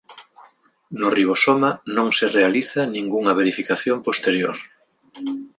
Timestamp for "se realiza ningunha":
2.17-3.37